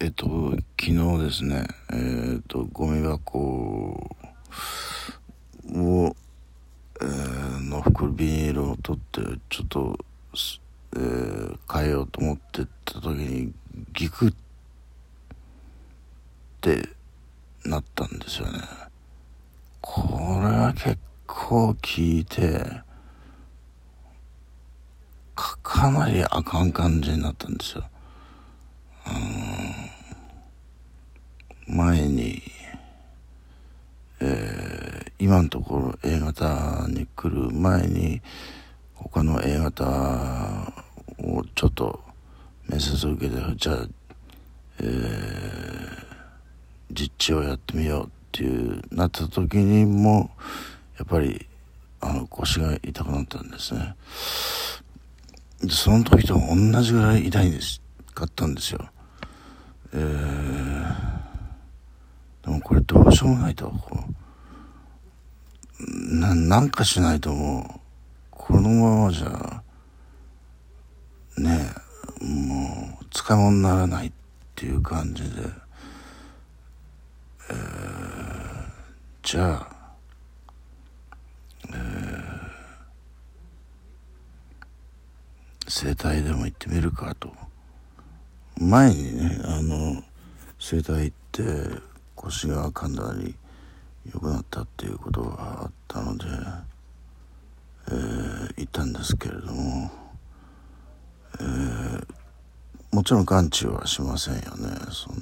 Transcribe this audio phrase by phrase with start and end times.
[0.00, 4.16] えっと、昨日ですね、えっと、ゴミ箱を、
[7.00, 9.98] えー、の袋ビニールを取って、ちょっと、
[10.94, 13.52] えー、変えようと思ってった時に、
[13.92, 14.32] ギクっ
[16.60, 16.88] て
[17.64, 18.60] なったんですよね。
[19.80, 20.02] こ
[20.44, 20.96] れは結
[21.26, 22.64] 構効いて、
[25.34, 27.84] か、かなりあかん感じになったんですよ。
[31.68, 32.42] 前に、
[34.20, 38.20] えー、今のところ A 型に来る前に
[38.94, 40.72] 他の A 型
[41.18, 42.00] をちょっと
[42.68, 43.86] 面接を受けてじゃあ、
[44.80, 45.98] えー、
[46.92, 50.30] 実地をやってみようっていうなった時にも
[50.98, 51.46] やっぱり
[52.00, 53.96] あの腰が痛くなったんですね。
[55.62, 57.80] でその時と同じぐらい痛いんです
[58.14, 58.88] かったんですよ。
[59.92, 61.18] えー
[62.48, 63.68] でもこれどうしようもないと。
[63.68, 64.07] こう、
[66.08, 67.80] な、なんかしないともう、
[68.30, 69.62] このままじゃ、
[71.36, 71.70] ね
[72.20, 74.12] え、もう、使い物にならないっ
[74.54, 75.42] ていう感じで、
[77.50, 77.58] えー、
[79.22, 79.68] じゃあ、
[81.74, 87.34] えー、整体でも行ってみるかと。
[88.58, 90.02] 前にね、あの、
[90.58, 91.42] 整体行って、
[92.14, 93.34] 腰がかなり
[94.12, 96.24] 良くなったっていうことがあったので、
[97.90, 99.90] えー、行ったんですけれども、
[101.40, 102.06] えー、
[102.92, 105.16] もちろん完治はしませんよねその。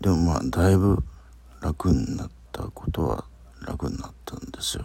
[0.00, 1.02] でもまあだいぶ
[1.60, 3.24] 楽になったことは
[3.66, 4.84] 楽になったんですよ。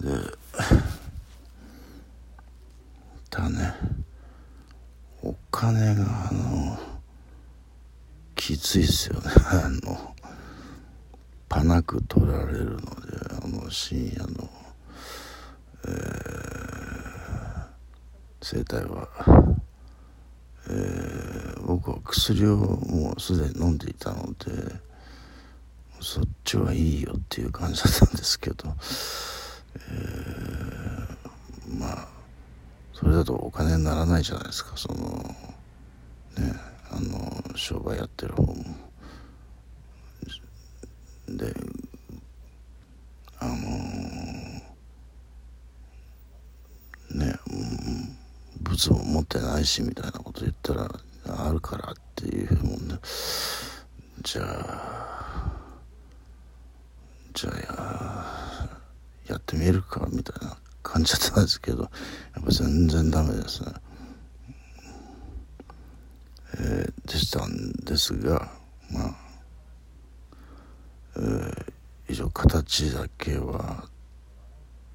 [0.00, 0.08] で
[3.30, 3.74] だね。
[5.22, 6.63] お金があの
[8.46, 9.30] きついっすよね。
[9.36, 10.14] あの
[11.48, 12.84] パナク取られるので
[13.42, 14.50] あの深夜の、
[15.86, 17.66] えー、
[18.42, 19.08] 生態は、
[20.68, 24.74] えー、僕は薬をもうすでに飲んでいたので
[26.02, 28.68] そっちはいいよっていう感じだったんですけど、
[29.88, 32.08] えー、まあ
[32.92, 35.34] それだとお金にならないじゃないですかそのね。
[36.36, 36.63] あの
[37.64, 38.54] 商売やってる方も
[41.26, 41.54] で
[43.38, 43.54] あの
[47.18, 47.34] ね
[48.60, 50.90] 物も持ってないしみたいなこと言ったら
[51.26, 52.96] あるからっていうもんで
[54.22, 55.52] じゃあ
[57.32, 57.56] じゃあ
[59.30, 61.88] ややってみるかみたいな感じだったんですけどや
[62.42, 63.72] っぱ全然ダメですね。
[66.56, 68.50] えー、でしたんですが
[68.90, 69.16] まあ、
[71.16, 71.72] えー、
[72.08, 73.84] 以上形だけは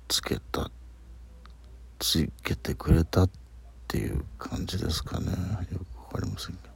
[0.09, 0.69] つけた
[1.97, 3.30] つけてくれたっ
[3.88, 5.28] ていう感じですかね。
[5.72, 6.69] よく分かりませんけ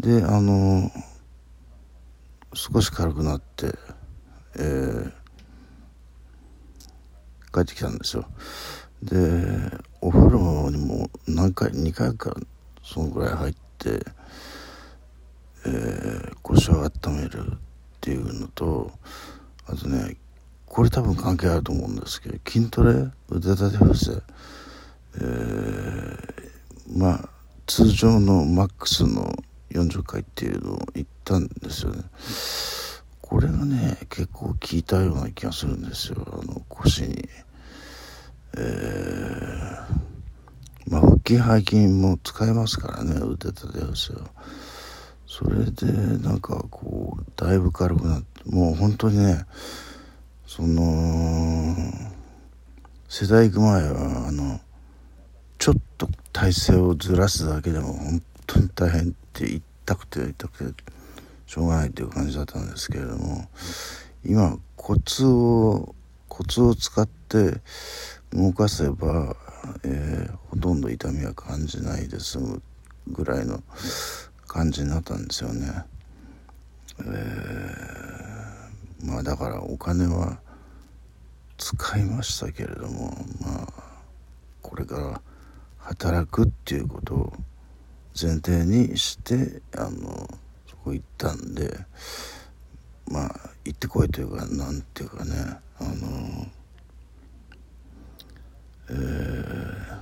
[0.00, 0.20] ど。
[0.20, 0.90] であの
[2.54, 3.74] 少し軽くなって、
[4.56, 5.12] えー、
[7.52, 8.26] 帰ってきたんですよ。
[9.02, 9.14] で
[10.00, 12.34] お風呂にも何回2回か
[12.82, 14.02] そのぐらい入って、
[15.66, 17.58] えー、腰を温めるっ
[18.00, 18.90] ていうのと
[19.66, 20.16] あとね
[20.66, 27.28] これ多分関係あると思うんですけど筋トレ腕立て伏せ、えー、まあ
[27.66, 29.32] 通常のマックスの
[29.70, 32.02] 40回っていうのを言ったんですよね
[33.20, 37.28] これがね結構効いたような気がするんですよあの腰に。
[38.56, 38.62] えー、
[41.28, 44.30] 筋背筋も使えますからね腕立て伏せは。
[45.26, 45.86] それで
[46.26, 49.44] なんかこうだいぶ軽くなってもう本当にね
[50.46, 51.76] その
[53.08, 54.58] 世代行く前はあの
[55.58, 60.82] ちょっと体勢をずらすだけでも本当に大変って痛くて痛くて
[61.46, 63.46] しょうがないっていう感じだったんですけれども
[64.24, 65.94] 今コツを
[66.28, 67.60] コツを使って
[68.32, 69.34] 動かせば、
[69.84, 72.62] えー、ほとんど痛みは感じないで済む
[73.08, 73.62] ぐらいの
[74.46, 75.84] 感じになったんですよね。
[77.00, 80.40] えー、まあだからお金は
[81.56, 83.72] 使いましたけれどもまあ
[84.62, 85.20] これから
[85.78, 87.32] 働くっていうことを
[88.20, 90.28] 前提にしてあの
[90.66, 91.78] そこ行ったんで
[93.10, 95.32] まあ行ってこいというかなんていうかね
[95.78, 96.46] あの
[98.90, 99.98] えー、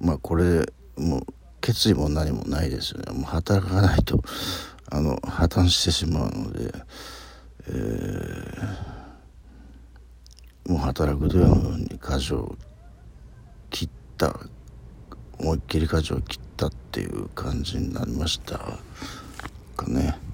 [0.00, 0.64] まあこれ
[0.96, 1.26] もう
[1.70, 4.20] 決意も何もないですよねもう働かないと
[4.90, 6.72] あの破綻してしまうので、
[7.68, 12.56] えー、もう働くというのに舵を
[13.70, 14.34] 切った
[15.38, 18.58] 思いっきり舵を切ったっていう感じになりました
[19.76, 20.29] かね。